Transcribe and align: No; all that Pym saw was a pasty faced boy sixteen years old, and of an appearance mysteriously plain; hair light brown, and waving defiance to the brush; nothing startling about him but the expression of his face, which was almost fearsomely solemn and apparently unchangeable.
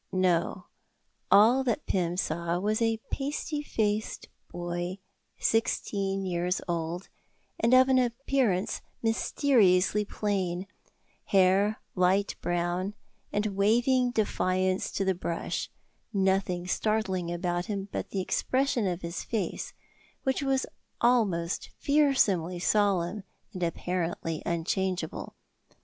No; 0.11 0.65
all 1.29 1.63
that 1.63 1.85
Pym 1.85 2.17
saw 2.17 2.57
was 2.57 2.81
a 2.81 2.99
pasty 3.11 3.61
faced 3.61 4.29
boy 4.49 4.97
sixteen 5.37 6.25
years 6.25 6.59
old, 6.67 7.07
and 7.59 7.71
of 7.75 7.87
an 7.87 7.99
appearance 7.99 8.81
mysteriously 9.03 10.03
plain; 10.03 10.65
hair 11.25 11.79
light 11.93 12.35
brown, 12.41 12.95
and 13.31 13.55
waving 13.55 14.09
defiance 14.09 14.91
to 14.93 15.05
the 15.05 15.13
brush; 15.13 15.69
nothing 16.11 16.65
startling 16.65 17.31
about 17.31 17.67
him 17.67 17.87
but 17.91 18.09
the 18.09 18.21
expression 18.21 18.87
of 18.87 19.03
his 19.03 19.23
face, 19.23 19.71
which 20.23 20.41
was 20.41 20.65
almost 20.99 21.69
fearsomely 21.77 22.57
solemn 22.57 23.23
and 23.53 23.61
apparently 23.61 24.41
unchangeable. 24.47 25.35